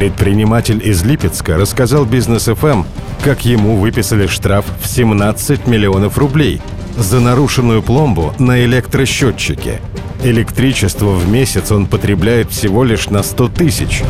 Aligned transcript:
Предприниматель 0.00 0.80
из 0.82 1.04
Липецка 1.04 1.58
рассказал 1.58 2.06
Бизнес 2.06 2.46
ФМ, 2.46 2.84
как 3.22 3.44
ему 3.44 3.76
выписали 3.76 4.26
штраф 4.28 4.64
в 4.82 4.86
17 4.86 5.66
миллионов 5.66 6.16
рублей 6.16 6.62
за 6.96 7.20
нарушенную 7.20 7.82
пломбу 7.82 8.32
на 8.38 8.64
электросчетчике. 8.64 9.82
Электричество 10.24 11.10
в 11.10 11.28
месяц 11.28 11.70
он 11.70 11.84
потребляет 11.84 12.50
всего 12.50 12.82
лишь 12.82 13.10
на 13.10 13.22
100 13.22 13.48
тысяч. 13.48 14.02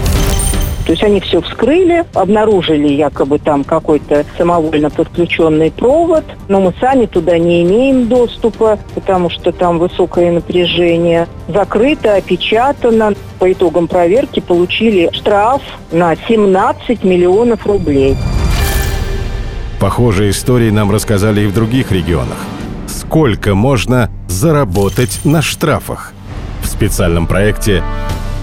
То 0.86 0.92
есть 0.92 1.04
они 1.04 1.20
все 1.20 1.40
вскрыли, 1.40 2.04
обнаружили 2.14 2.88
якобы 2.88 3.38
там 3.38 3.64
какой-то 3.64 4.24
самовольно 4.36 4.90
подключенный 4.90 5.70
провод, 5.70 6.24
но 6.48 6.60
мы 6.60 6.74
сами 6.80 7.06
туда 7.06 7.38
не 7.38 7.62
имеем 7.62 8.08
доступа, 8.08 8.78
потому 8.94 9.30
что 9.30 9.52
там 9.52 9.78
высокое 9.78 10.32
напряжение. 10.32 11.28
Закрыто, 11.48 12.16
опечатано. 12.16 13.14
По 13.38 13.52
итогам 13.52 13.88
проверки 13.88 14.40
получили 14.40 15.10
штраф 15.12 15.62
на 15.92 16.14
17 16.16 17.04
миллионов 17.04 17.66
рублей. 17.66 18.16
Похожие 19.78 20.30
истории 20.30 20.70
нам 20.70 20.90
рассказали 20.90 21.42
и 21.42 21.46
в 21.46 21.54
других 21.54 21.90
регионах. 21.90 22.36
Сколько 22.86 23.54
можно 23.54 24.10
заработать 24.28 25.20
на 25.24 25.40
штрафах? 25.40 26.12
В 26.62 26.66
специальном 26.66 27.26
проекте 27.26 27.82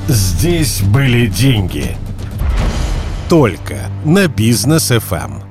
«Здесь 0.07 0.81
были 0.81 1.27
деньги» 1.27 1.95
только 3.29 3.91
на 4.05 4.27
бизнес 4.27 4.89
FM. 4.89 5.43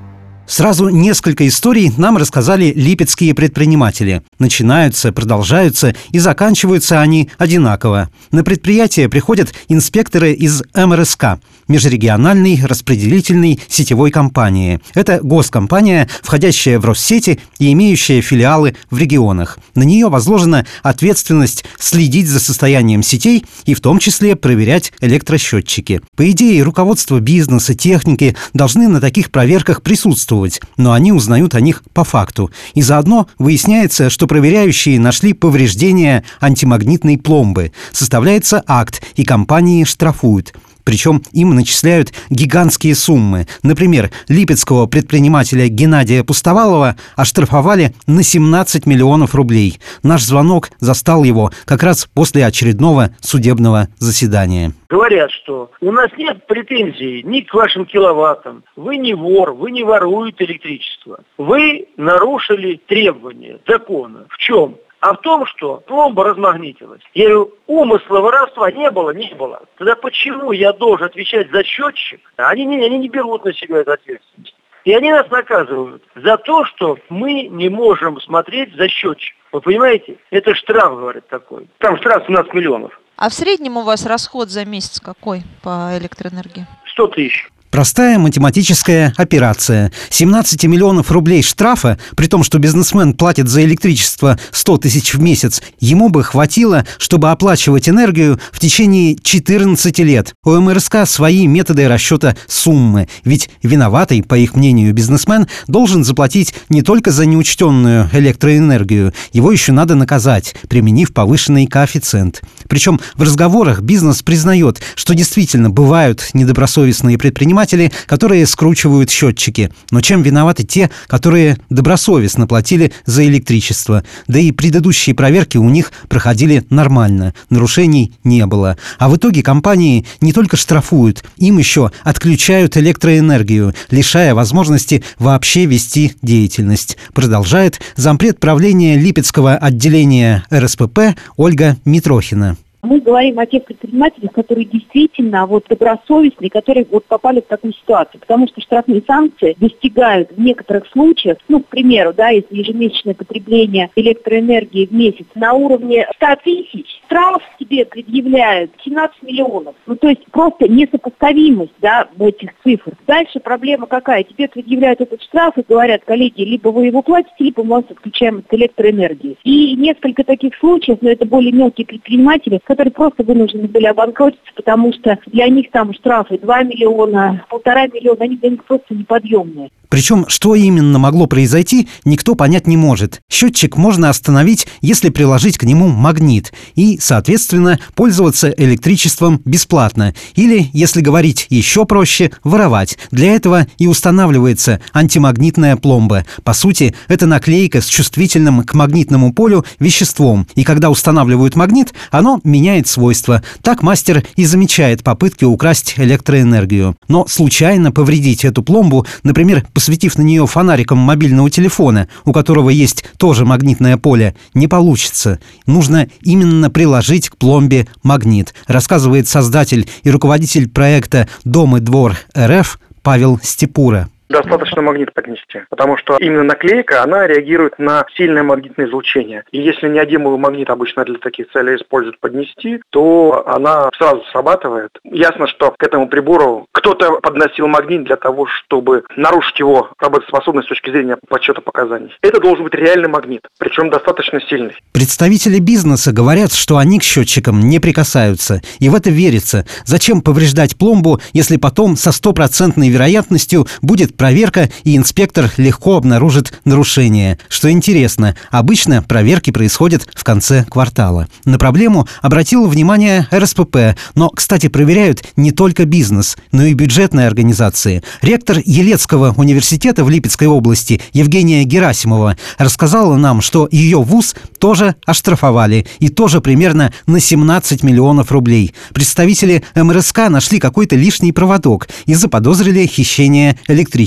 Сразу 0.46 0.88
несколько 0.88 1.46
историй 1.46 1.92
нам 1.98 2.16
рассказали 2.16 2.72
липецкие 2.74 3.34
предприниматели. 3.34 4.22
Начинаются, 4.38 5.12
продолжаются 5.12 5.94
и 6.10 6.18
заканчиваются 6.18 7.00
они 7.00 7.28
одинаково. 7.36 8.08
На 8.30 8.44
предприятие 8.44 9.08
приходят 9.10 9.52
инспекторы 9.68 10.32
из 10.32 10.62
МРСК– 10.74 11.38
межрегиональной 11.68 12.60
распределительной 12.64 13.60
сетевой 13.68 14.10
компании. 14.10 14.80
Это 14.94 15.20
госкомпания, 15.22 16.08
входящая 16.22 16.78
в 16.78 16.84
Россети 16.84 17.40
и 17.58 17.72
имеющая 17.72 18.20
филиалы 18.20 18.76
в 18.90 18.98
регионах. 18.98 19.58
На 19.74 19.82
нее 19.82 20.08
возложена 20.08 20.66
ответственность 20.82 21.64
следить 21.78 22.28
за 22.28 22.40
состоянием 22.40 23.02
сетей 23.02 23.44
и 23.64 23.74
в 23.74 23.80
том 23.80 23.98
числе 23.98 24.36
проверять 24.36 24.92
электросчетчики. 25.00 26.00
По 26.16 26.30
идее, 26.30 26.62
руководство 26.62 27.20
бизнеса, 27.20 27.74
техники 27.74 28.36
должны 28.54 28.88
на 28.88 29.00
таких 29.00 29.30
проверках 29.30 29.82
присутствовать 29.82 30.60
но 30.76 30.92
они 30.92 31.12
узнают 31.12 31.54
о 31.54 31.60
них 31.60 31.82
по 31.92 32.04
факту. 32.04 32.50
И 32.74 32.82
заодно 32.82 33.26
выясняется, 33.38 34.10
что 34.10 34.26
проверяющие 34.26 35.00
нашли 35.00 35.32
повреждения 35.32 36.24
антимагнитной 36.40 37.18
пломбы. 37.18 37.72
Составляется 37.92 38.62
акт, 38.66 39.02
и 39.16 39.24
компании 39.24 39.84
штрафуют. 39.84 40.54
Причем 40.86 41.20
им 41.32 41.54
начисляют 41.56 42.12
гигантские 42.30 42.94
суммы. 42.94 43.48
Например, 43.64 44.10
липецкого 44.28 44.86
предпринимателя 44.86 45.66
Геннадия 45.66 46.22
Пустовалова 46.22 46.94
оштрафовали 47.16 47.92
на 48.06 48.22
17 48.22 48.86
миллионов 48.86 49.34
рублей. 49.34 49.80
Наш 50.04 50.22
звонок 50.22 50.70
застал 50.78 51.24
его 51.24 51.50
как 51.64 51.82
раз 51.82 52.08
после 52.14 52.46
очередного 52.46 53.10
судебного 53.20 53.88
заседания. 53.98 54.72
Говорят, 54.88 55.32
что 55.32 55.72
у 55.80 55.90
нас 55.90 56.08
нет 56.16 56.46
претензий 56.46 57.24
ни 57.24 57.40
к 57.40 57.52
вашим 57.52 57.84
киловаттам. 57.84 58.62
Вы 58.76 58.98
не 58.98 59.14
вор, 59.14 59.54
вы 59.54 59.72
не 59.72 59.82
воруете 59.82 60.44
электричество. 60.44 61.18
Вы 61.36 61.88
нарушили 61.96 62.80
требования 62.86 63.58
закона. 63.66 64.26
В 64.28 64.38
чем? 64.38 64.76
А 65.06 65.12
в 65.12 65.18
том, 65.18 65.46
что 65.46 65.76
пломба 65.86 66.24
размагнитилась. 66.24 67.00
Я 67.14 67.28
говорю, 67.28 67.54
умысла 67.68 68.20
воровства 68.20 68.72
не 68.72 68.90
было, 68.90 69.10
не 69.10 69.32
было. 69.34 69.62
Тогда 69.78 69.94
почему 69.94 70.50
я 70.50 70.72
должен 70.72 71.06
отвечать 71.06 71.48
за 71.52 71.62
счетчик? 71.62 72.20
Они 72.36 72.64
не, 72.64 72.84
они 72.84 72.98
не 72.98 73.08
берут 73.08 73.44
на 73.44 73.54
себя 73.54 73.78
эту 73.78 73.92
ответственность. 73.92 74.56
И 74.84 74.92
они 74.92 75.12
нас 75.12 75.30
наказывают 75.30 76.02
за 76.16 76.36
то, 76.38 76.64
что 76.64 76.98
мы 77.08 77.46
не 77.46 77.68
можем 77.68 78.20
смотреть 78.20 78.74
за 78.74 78.88
счетчик. 78.88 79.36
Вы 79.52 79.60
понимаете? 79.60 80.18
Это 80.32 80.56
штраф, 80.56 80.96
говорит, 80.96 81.28
такой. 81.28 81.68
Там 81.78 81.98
штраф 81.98 82.24
17 82.26 82.52
миллионов. 82.52 83.00
А 83.16 83.28
в 83.28 83.32
среднем 83.32 83.76
у 83.76 83.82
вас 83.82 84.06
расход 84.06 84.48
за 84.50 84.64
месяц 84.64 84.98
какой 84.98 85.42
по 85.62 85.96
электроэнергии? 85.96 86.66
100 86.86 87.06
тысяч. 87.08 87.48
Простая 87.70 88.18
математическая 88.18 89.12
операция. 89.16 89.92
17 90.10 90.64
миллионов 90.64 91.10
рублей 91.10 91.42
штрафа, 91.42 91.98
при 92.16 92.26
том, 92.26 92.42
что 92.42 92.58
бизнесмен 92.58 93.12
платит 93.12 93.48
за 93.48 93.64
электричество 93.64 94.38
100 94.52 94.78
тысяч 94.78 95.14
в 95.14 95.20
месяц, 95.20 95.62
ему 95.80 96.08
бы 96.08 96.22
хватило, 96.24 96.86
чтобы 96.98 97.30
оплачивать 97.30 97.88
энергию 97.88 98.40
в 98.52 98.60
течение 98.60 99.16
14 99.20 99.98
лет. 99.98 100.34
У 100.44 100.52
МРСК 100.52 101.06
свои 101.06 101.46
методы 101.46 101.88
расчета 101.88 102.36
суммы, 102.46 103.08
ведь 103.24 103.50
виноватый, 103.62 104.22
по 104.22 104.36
их 104.38 104.54
мнению, 104.54 104.94
бизнесмен 104.94 105.46
должен 105.66 106.04
заплатить 106.04 106.54
не 106.68 106.82
только 106.82 107.10
за 107.10 107.26
неучтенную 107.26 108.08
электроэнергию, 108.12 109.12
его 109.32 109.52
еще 109.52 109.72
надо 109.72 109.96
наказать, 109.96 110.54
применив 110.68 111.12
повышенный 111.12 111.66
коэффициент. 111.66 112.42
Причем 112.68 113.00
в 113.14 113.22
разговорах 113.22 113.82
бизнес 113.82 114.22
признает, 114.22 114.80
что 114.94 115.14
действительно 115.14 115.68
бывают 115.68 116.30
недобросовестные 116.32 117.18
предприниматели, 117.18 117.55
предприниматели, 117.56 117.90
которые 118.06 118.46
скручивают 118.46 119.10
счетчики. 119.10 119.70
Но 119.90 120.00
чем 120.00 120.22
виноваты 120.22 120.62
те, 120.62 120.90
которые 121.06 121.56
добросовестно 121.70 122.46
платили 122.46 122.92
за 123.06 123.26
электричество? 123.26 124.04
Да 124.26 124.38
и 124.38 124.52
предыдущие 124.52 125.14
проверки 125.14 125.56
у 125.56 125.68
них 125.70 125.92
проходили 126.08 126.64
нормально, 126.68 127.32
нарушений 127.48 128.12
не 128.24 128.44
было. 128.46 128.76
А 128.98 129.08
в 129.08 129.16
итоге 129.16 129.42
компании 129.42 130.04
не 130.20 130.32
только 130.32 130.56
штрафуют, 130.56 131.24
им 131.38 131.58
еще 131.58 131.90
отключают 132.04 132.76
электроэнергию, 132.76 133.74
лишая 133.90 134.34
возможности 134.34 135.02
вообще 135.18 135.64
вести 135.64 136.14
деятельность. 136.22 136.98
Продолжает 137.14 137.80
зампред 137.96 138.38
правления 138.38 138.98
Липецкого 138.98 139.56
отделения 139.56 140.44
РСПП 140.52 141.16
Ольга 141.36 141.76
Митрохина. 141.84 142.56
Мы 142.82 143.00
говорим 143.00 143.38
о 143.38 143.46
тех 143.46 143.64
предпринимателях, 143.64 144.32
которые 144.32 144.64
действительно 144.64 145.46
вот 145.46 145.66
добросовестные, 145.68 146.50
которые 146.50 146.86
вот 146.90 147.04
попали 147.06 147.40
в 147.40 147.46
такую 147.46 147.72
ситуацию. 147.72 148.20
Потому 148.20 148.46
что 148.48 148.60
штрафные 148.60 149.02
санкции 149.06 149.56
достигают 149.58 150.30
в 150.30 150.40
некоторых 150.40 150.86
случаях, 150.88 151.38
ну, 151.48 151.60
к 151.60 151.66
примеру, 151.66 152.12
да, 152.12 152.28
если 152.28 152.56
ежемесячное 152.56 153.14
потребление 153.14 153.90
электроэнергии 153.96 154.86
в 154.86 154.92
месяц 154.92 155.26
на 155.34 155.54
уровне 155.54 156.06
100 156.16 156.26
тысяч, 156.44 156.86
штраф 157.06 157.42
тебе 157.58 157.84
предъявляют 157.84 158.70
17 158.84 159.22
миллионов. 159.22 159.74
Ну, 159.86 159.96
то 159.96 160.08
есть 160.08 160.24
просто 160.30 160.68
несопоставимость, 160.68 161.74
да, 161.80 162.08
этих 162.18 162.50
цифр. 162.62 162.92
Дальше 163.06 163.40
проблема 163.40 163.86
какая? 163.86 164.22
Тебе 164.22 164.48
предъявляют 164.48 165.00
этот 165.00 165.22
штраф 165.22 165.56
и 165.56 165.64
говорят, 165.66 166.04
коллеги, 166.04 166.42
либо 166.42 166.68
вы 166.68 166.86
его 166.86 167.02
платите, 167.02 167.34
либо 167.38 167.62
мы 167.62 167.76
вас 167.76 167.84
отключаем 167.90 168.38
от 168.38 168.54
электроэнергии. 168.54 169.36
И 169.44 169.74
несколько 169.76 170.24
таких 170.24 170.56
случаев, 170.56 170.98
но 171.00 171.10
это 171.10 171.26
более 171.26 171.52
мелкие 171.52 171.86
предприниматели, 171.86 172.60
которые 172.66 172.92
просто 172.92 173.22
вынуждены 173.22 173.68
были 173.68 173.86
обанкротиться, 173.86 174.44
потому 174.56 174.92
что 174.92 175.18
для 175.26 175.48
них 175.48 175.70
там 175.70 175.94
штрафы 175.94 176.38
2 176.38 176.62
миллиона, 176.64 177.44
полтора 177.48 177.86
миллиона, 177.86 178.24
они 178.24 178.36
для 178.36 178.50
них 178.50 178.64
просто 178.64 178.94
неподъемные. 178.94 179.70
Причем, 179.88 180.26
что 180.28 180.54
именно 180.54 180.98
могло 180.98 181.26
произойти, 181.26 181.88
никто 182.04 182.34
понять 182.34 182.66
не 182.66 182.76
может. 182.76 183.20
Счетчик 183.30 183.76
можно 183.76 184.08
остановить, 184.08 184.66
если 184.80 185.10
приложить 185.10 185.58
к 185.58 185.62
нему 185.62 185.88
магнит 185.88 186.52
и, 186.74 186.98
соответственно, 187.00 187.78
пользоваться 187.94 188.50
электричеством 188.50 189.40
бесплатно. 189.44 190.14
Или, 190.34 190.66
если 190.72 191.00
говорить 191.00 191.46
еще 191.50 191.84
проще, 191.84 192.32
воровать. 192.42 192.98
Для 193.10 193.34
этого 193.34 193.66
и 193.78 193.86
устанавливается 193.86 194.80
антимагнитная 194.92 195.76
пломба. 195.76 196.24
По 196.42 196.52
сути, 196.52 196.94
это 197.08 197.26
наклейка 197.26 197.80
с 197.80 197.86
чувствительным 197.86 198.64
к 198.64 198.74
магнитному 198.74 199.32
полю 199.32 199.64
веществом. 199.78 200.46
И 200.56 200.64
когда 200.64 200.90
устанавливают 200.90 201.54
магнит, 201.54 201.94
оно 202.10 202.40
меняет 202.56 202.88
свойства. 202.88 203.42
Так 203.62 203.82
мастер 203.82 204.24
и 204.36 204.46
замечает 204.46 205.02
попытки 205.02 205.44
украсть 205.44 205.94
электроэнергию. 205.98 206.96
Но 207.06 207.26
случайно 207.28 207.92
повредить 207.92 208.44
эту 208.44 208.62
пломбу, 208.62 209.06
например, 209.22 209.66
посветив 209.74 210.16
на 210.16 210.22
нее 210.22 210.46
фонариком 210.46 210.98
мобильного 210.98 211.50
телефона, 211.50 212.08
у 212.24 212.32
которого 212.32 212.70
есть 212.70 213.04
тоже 213.18 213.44
магнитное 213.44 213.98
поле, 213.98 214.34
не 214.54 214.68
получится. 214.68 215.38
Нужно 215.66 216.08
именно 216.22 216.70
приложить 216.70 217.28
к 217.28 217.36
пломбе 217.36 217.86
магнит, 218.02 218.54
рассказывает 218.66 219.28
создатель 219.28 219.86
и 220.02 220.10
руководитель 220.10 220.68
проекта 220.68 221.28
«Дом 221.44 221.76
и 221.76 221.80
двор 221.80 222.16
РФ» 222.36 222.80
Павел 223.02 223.38
Степура. 223.42 224.08
Достаточно 224.28 224.82
магнит 224.82 225.12
поднести, 225.12 225.62
потому 225.70 225.96
что 225.96 226.16
именно 226.18 226.42
наклейка, 226.42 227.02
она 227.02 227.26
реагирует 227.26 227.78
на 227.78 228.04
сильное 228.16 228.42
магнитное 228.42 228.86
излучение. 228.86 229.44
И 229.52 229.60
если 229.60 229.88
неодимовый 229.88 230.38
магнит 230.38 230.68
обычно 230.68 231.04
для 231.04 231.18
таких 231.18 231.50
целей 231.52 231.76
используют 231.76 232.18
поднести, 232.20 232.80
то 232.90 233.44
она 233.46 233.90
сразу 233.96 234.22
срабатывает. 234.32 234.90
Ясно, 235.04 235.46
что 235.46 235.74
к 235.78 235.82
этому 235.82 236.08
прибору 236.08 236.66
кто-то 236.72 237.20
подносил 237.20 237.68
магнит 237.68 238.04
для 238.04 238.16
того, 238.16 238.46
чтобы 238.46 239.04
нарушить 239.16 239.58
его 239.58 239.90
работоспособность 239.98 240.66
с 240.66 240.68
точки 240.68 240.90
зрения 240.90 241.16
подсчета 241.28 241.60
показаний. 241.60 242.12
Это 242.22 242.40
должен 242.40 242.64
быть 242.64 242.74
реальный 242.74 243.08
магнит, 243.08 243.42
причем 243.58 243.90
достаточно 243.90 244.40
сильный. 244.40 244.74
Представители 244.92 245.58
бизнеса 245.58 246.12
говорят, 246.12 246.52
что 246.52 246.78
они 246.78 246.98
к 246.98 247.02
счетчикам 247.02 247.60
не 247.60 247.78
прикасаются, 247.78 248.60
и 248.80 248.88
в 248.88 248.94
это 248.94 249.10
верится. 249.10 249.66
Зачем 249.84 250.20
повреждать 250.20 250.76
пломбу, 250.76 251.20
если 251.32 251.56
потом 251.56 251.96
со 251.96 252.12
стопроцентной 252.12 252.88
вероятностью 252.88 253.66
будет 253.82 254.15
проверка 254.16 254.70
и 254.84 254.96
инспектор 254.96 255.50
легко 255.56 255.96
обнаружит 255.96 256.60
нарушение? 256.64 257.38
Что 257.48 257.70
интересно, 257.70 258.36
обычно 258.50 259.02
проверки 259.02 259.50
происходят 259.50 260.06
в 260.14 260.24
конце 260.24 260.64
квартала. 260.64 261.28
На 261.44 261.58
проблему 261.58 262.08
обратил 262.22 262.66
внимание 262.66 263.28
РСПП, 263.32 263.96
но, 264.14 264.30
кстати, 264.30 264.68
проверяют 264.68 265.24
не 265.36 265.52
только 265.52 265.84
бизнес, 265.84 266.36
но 266.52 266.64
и 266.64 266.74
бюджетные 266.74 267.26
организации. 267.26 268.02
Ректор 268.22 268.58
Елецкого 268.64 269.34
университета 269.36 270.04
в 270.04 270.10
Липецкой 270.10 270.48
области 270.48 271.00
Евгения 271.12 271.64
Герасимова 271.64 272.36
рассказала 272.58 273.16
нам, 273.16 273.40
что 273.40 273.68
ее 273.70 274.02
вуз 274.02 274.34
тоже 274.58 274.94
оштрафовали 275.04 275.86
и 275.98 276.08
тоже 276.08 276.40
примерно 276.40 276.92
на 277.06 277.20
17 277.20 277.82
миллионов 277.82 278.32
рублей. 278.32 278.74
Представители 278.94 279.62
МРСК 279.74 280.28
нашли 280.28 280.58
какой-то 280.58 280.96
лишний 280.96 281.32
проводок 281.32 281.88
и 282.06 282.14
заподозрили 282.14 282.86
хищение 282.86 283.58
электричества. 283.68 284.05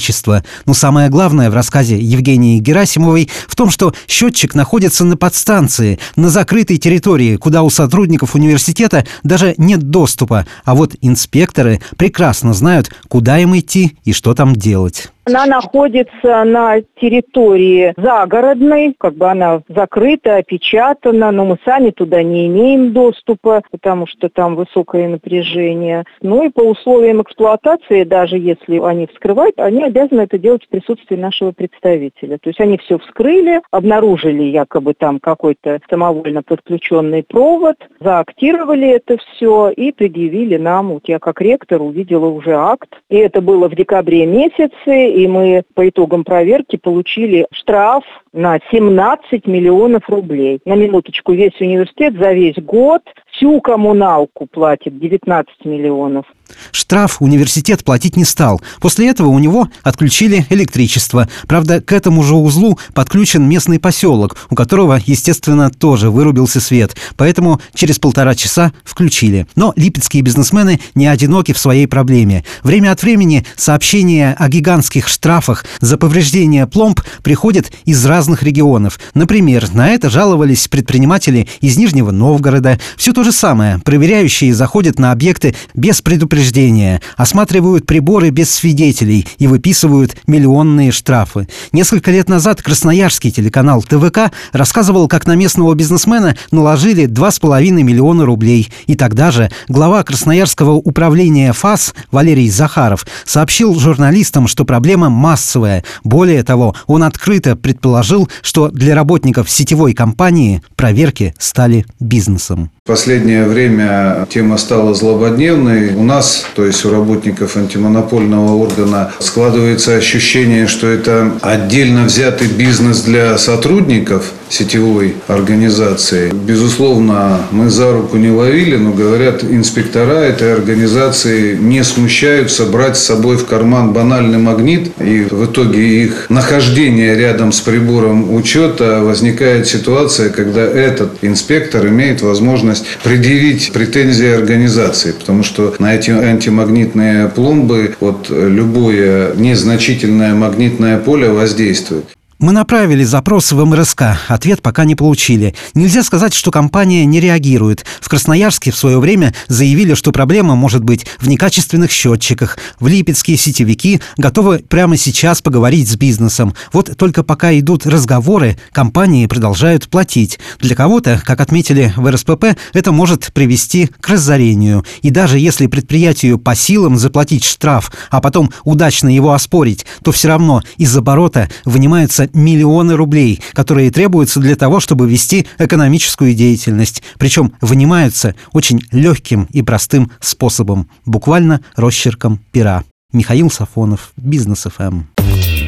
Но 0.66 0.74
самое 0.74 1.10
главное 1.10 1.50
в 1.50 1.54
рассказе 1.54 2.00
Евгении 2.00 2.60
Герасимовой 2.60 3.30
в 3.48 3.56
том, 3.56 3.70
что 3.70 3.94
счетчик 4.08 4.56
находится 4.56 5.06
на 5.06 5.18
подстанции, 5.18 6.00
на 6.16 6.30
закрытой 6.30 6.78
территории, 6.78 7.36
куда 7.36 7.64
у 7.64 7.70
сотрудников 7.70 8.36
университета 8.36 9.06
даже 9.24 9.54
нет 9.58 9.90
доступа, 9.90 10.46
а 10.66 10.76
вот 10.76 10.96
инспекторы 11.02 11.82
прекрасно 11.98 12.54
знают, 12.54 12.92
куда 13.08 13.40
им 13.40 13.58
идти 13.58 13.98
и 14.04 14.14
что 14.14 14.34
там 14.34 14.56
делать. 14.56 15.10
Она 15.30 15.46
находится 15.46 16.44
на 16.44 16.82
территории 17.00 17.94
загородной, 17.98 18.96
как 18.98 19.14
бы 19.16 19.30
она 19.30 19.62
закрыта, 19.68 20.38
опечатана, 20.38 21.32
но 21.32 21.46
мы 21.46 21.58
сами 21.64 21.92
туда 21.92 22.24
не 22.24 22.48
имеем 22.48 22.94
доступа, 22.94 23.62
потому 23.72 24.08
что 24.08 24.30
там 24.30 24.56
высокое 24.56 25.08
напряжение. 25.08 26.04
Ну 26.22 26.44
и 26.44 26.50
по 26.50 26.62
условиям 26.62 27.22
эксплуатации, 27.22 28.04
даже 28.04 28.38
если 28.38 28.80
они 28.80 29.08
вскрывают, 29.08 29.60
они 29.60 29.84
обязаны 29.84 30.22
это 30.22 30.38
делать 30.38 30.66
в 30.66 30.70
присутствии 30.70 31.16
нашего 31.16 31.52
представителя. 31.52 32.38
То 32.38 32.50
есть 32.50 32.60
они 32.60 32.78
все 32.78 32.98
вскрыли, 32.98 33.62
обнаружили 33.72 34.44
якобы 34.44 34.94
там 34.94 35.20
какой-то 35.20 35.80
самовольно 35.90 36.42
подключенный 36.42 37.24
провод, 37.24 37.76
заактировали 38.00 38.90
это 38.90 39.18
все 39.18 39.70
и 39.70 39.92
предъявили 39.92 40.58
нам. 40.58 40.90
Вот 40.94 41.04
я 41.08 41.20
как 41.20 41.42
ректор 41.42 41.82
увидела 41.82 42.28
уже 42.28 42.56
акт. 42.56 42.90
И 43.10 43.18
это 43.18 43.42
было 43.42 43.70
в 43.70 43.76
декабре 43.76 44.26
месяце, 44.26 45.10
и 45.20 45.28
мы 45.28 45.64
по 45.74 45.88
итогам 45.88 46.24
проверки 46.24 46.78
получили 46.78 47.46
штраф 47.52 48.04
на 48.32 48.60
17 48.72 49.46
миллионов 49.48 50.08
рублей. 50.10 50.62
На 50.66 50.76
минуточку, 50.76 51.34
весь 51.34 51.60
университет 51.60 52.14
за 52.16 52.32
весь 52.32 52.58
год 52.58 53.02
всю 53.32 53.60
коммуналку 53.62 54.48
платит 54.48 54.98
19 54.98 55.66
миллионов. 55.66 56.26
Штраф 56.72 57.22
университет 57.22 57.84
платить 57.84 58.16
не 58.16 58.26
стал. 58.26 58.62
После 58.80 59.08
этого 59.08 59.28
у 59.28 59.40
него 59.40 59.70
отключили 59.84 60.46
электричество. 60.50 61.30
Правда, 61.48 61.82
к 61.82 61.92
этому 61.92 62.24
же 62.24 62.36
узлу 62.36 62.80
подключен 62.94 63.48
местный 63.48 63.80
поселок, 63.80 64.38
у 64.50 64.56
которого, 64.56 65.00
естественно, 65.06 65.70
тоже 65.70 66.10
вырубился 66.10 66.60
свет. 66.60 66.96
Поэтому 67.16 67.62
через 67.74 68.00
полтора 68.00 68.36
часа 68.36 68.74
включили. 68.84 69.48
Но 69.56 69.74
липецкие 69.76 70.24
бизнесмены 70.24 70.80
не 70.96 71.08
одиноки 71.08 71.54
в 71.54 71.58
своей 71.58 71.88
проблеме. 71.88 72.44
Время 72.64 72.92
от 72.92 73.02
времени 73.02 73.46
сообщения 73.56 74.36
о 74.38 74.50
гигантских 74.50 75.08
штрафах 75.08 75.66
за 75.80 75.98
повреждение 75.98 76.68
пломб 76.68 77.02
приходят 77.24 77.72
из 77.86 78.06
разных 78.06 78.44
регионов. 78.44 79.00
Например, 79.14 79.72
на 79.74 79.90
это 79.90 80.10
жаловались 80.10 80.68
предприниматели 80.68 81.48
из 81.62 81.78
Нижнего 81.78 82.12
Новгорода. 82.12 82.80
Все 82.98 83.14
то 83.14 83.24
же 83.24 83.32
самое. 83.32 83.80
Проверяющие 83.80 84.54
заходят 84.54 85.00
на 85.00 85.12
объекты 85.12 85.56
без 85.74 86.02
предупреждения 86.02 86.39
предупреждения, 86.40 87.02
осматривают 87.18 87.86
приборы 87.86 88.30
без 88.30 88.50
свидетелей 88.50 89.28
и 89.40 89.48
выписывают 89.48 90.16
миллионные 90.26 90.92
штрафы. 90.92 91.48
Несколько 91.74 92.12
лет 92.12 92.30
назад 92.30 92.62
красноярский 92.62 93.30
телеканал 93.30 93.84
ТВК 93.84 94.32
рассказывал, 94.54 95.10
как 95.10 95.28
на 95.28 95.36
местного 95.36 95.74
бизнесмена 95.74 96.38
наложили 96.52 97.08
2,5 97.08 97.72
миллиона 97.84 98.26
рублей. 98.26 98.72
И 98.88 98.96
тогда 98.96 99.32
же 99.32 99.52
глава 99.68 100.04
Красноярского 100.04 100.72
управления 100.72 101.52
ФАС 101.52 101.94
Валерий 102.12 102.50
Захаров 102.50 103.06
сообщил 103.26 103.78
журналистам, 103.78 104.48
что 104.48 104.64
проблема 104.64 105.10
массовая. 105.10 105.84
Более 106.06 106.44
того, 106.44 106.74
он 106.88 107.04
открыто 107.04 107.58
предположил, 107.58 108.30
что 108.42 108.70
для 108.70 108.96
работников 108.96 109.50
сетевой 109.50 109.94
компании 109.94 110.62
проверки 110.78 111.34
стали 111.38 111.86
бизнесом. 112.00 112.72
Последнее 112.90 113.46
время 113.46 114.26
тема 114.32 114.58
стала 114.58 114.96
злободневной. 114.96 115.94
У 115.94 116.02
нас, 116.02 116.44
то 116.56 116.66
есть 116.66 116.84
у 116.86 116.90
работников 116.90 117.56
антимонопольного 117.56 118.56
органа, 118.56 119.12
складывается 119.20 119.96
ощущение, 119.96 120.66
что 120.66 120.88
это 120.88 121.34
отдельно 121.44 122.06
взятый 122.06 122.48
бизнес 122.48 123.02
для 123.02 123.38
сотрудников 123.38 124.34
сетевой 124.50 125.16
организации. 125.28 126.32
Безусловно, 126.34 127.42
мы 127.52 127.70
за 127.70 127.92
руку 127.94 128.18
не 128.18 128.30
ловили, 128.30 128.76
но 128.76 128.92
говорят, 128.92 129.44
инспектора 129.44 130.20
этой 130.20 130.54
организации 130.54 131.56
не 131.56 131.84
смущаются 131.84 132.66
брать 132.66 132.98
с 132.98 133.04
собой 133.04 133.38
в 133.38 133.46
карман 133.46 133.94
банальный 133.94 134.40
магнит, 134.40 134.92
и 135.00 135.28
в 135.30 135.46
итоге 135.46 136.04
их 136.04 136.26
нахождение 136.30 137.16
рядом 137.16 137.52
с 137.52 137.62
прибором 137.62 138.34
учета 138.34 139.02
возникает 139.04 139.68
ситуация, 139.68 140.30
когда 140.30 140.62
этот 140.62 141.12
инспектор 141.22 141.88
имеет 141.88 142.22
возможность 142.22 142.86
предъявить 143.04 143.72
претензии 143.72 144.28
организации, 144.28 145.12
потому 145.12 145.44
что 145.44 145.76
на 145.80 145.96
эти 145.96 146.12
антимагнитные 146.12 147.28
пломбы 147.30 147.96
вот 148.00 148.28
любое 148.30 149.36
незначительное 149.36 150.34
магнитное 150.34 150.98
поле 150.98 151.30
воздействует. 151.30 152.06
Мы 152.40 152.54
направили 152.54 153.04
запрос 153.04 153.52
в 153.52 153.66
МРСК, 153.66 154.04
ответ 154.30 154.62
пока 154.62 154.86
не 154.86 154.96
получили. 154.96 155.56
Нельзя 155.74 156.04
сказать, 156.04 156.34
что 156.34 156.52
компания 156.52 157.04
не 157.06 157.20
реагирует. 157.20 157.86
В 158.00 158.08
Красноярске 158.08 158.72
в 158.72 158.78
свое 158.78 158.98
время 158.98 159.36
заявили, 159.50 159.94
что 159.94 160.14
проблема 160.14 160.56
может 160.56 160.82
быть 160.82 161.06
в 161.20 161.28
некачественных 161.28 161.92
счетчиках. 161.92 162.58
В 162.80 162.88
Липецкие 162.88 163.36
сетевики 163.36 164.00
готовы 164.16 164.60
прямо 164.60 164.96
сейчас 164.96 165.42
поговорить 165.42 165.90
с 165.90 165.98
бизнесом. 165.98 166.56
Вот 166.72 166.96
только 166.96 167.24
пока 167.24 167.52
идут 167.60 167.86
разговоры, 167.86 168.58
компании 168.72 169.26
продолжают 169.26 169.90
платить. 169.90 170.40
Для 170.62 170.78
кого-то, 170.78 171.22
как 171.26 171.42
отметили 171.42 171.94
в 171.98 172.10
РСПП, 172.10 172.58
это 172.72 172.94
может 172.94 173.34
привести 173.34 173.90
к 174.00 174.08
разорению. 174.08 174.86
И 175.02 175.10
даже 175.10 175.40
если 175.40 175.68
предприятию 175.68 176.40
по 176.40 176.56
силам 176.56 176.98
заплатить 176.98 177.44
штраф, 177.44 177.92
а 178.10 178.22
потом 178.22 178.50
удачно 178.64 179.14
его 179.14 179.34
оспорить, 179.34 179.86
то 180.06 180.14
все 180.14 180.30
равно 180.30 180.64
из 180.78 180.96
оборота 180.96 181.50
вынимаются 181.66 182.29
миллионы 182.34 182.96
рублей, 182.96 183.42
которые 183.54 183.92
требуются 183.92 184.40
для 184.40 184.56
того, 184.56 184.80
чтобы 184.80 185.10
вести 185.10 185.48
экономическую 185.58 186.34
деятельность. 186.34 187.04
Причем 187.18 187.54
вынимаются 187.62 188.36
очень 188.54 188.82
легким 188.92 189.48
и 189.52 189.62
простым 189.62 190.12
способом, 190.20 190.90
буквально 191.06 191.62
росчерком 191.76 192.40
пера. 192.52 192.84
Михаил 193.12 193.50
Сафонов, 193.50 194.12
Бизнес 194.18 194.66
ФМ. 194.66 195.02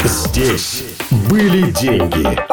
Здесь 0.06 0.84
были 1.30 1.72
деньги. 1.72 2.51